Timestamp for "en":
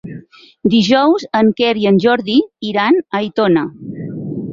1.39-1.51, 1.89-1.99